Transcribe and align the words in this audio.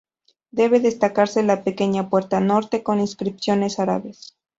Debe 0.49 0.79
destacarse 0.79 1.43
la 1.43 1.63
pequeña 1.63 2.09
puerta 2.09 2.39
norte 2.39 2.81
con 2.81 2.99
inscripciones 2.99 3.77
árabes. 3.77 4.35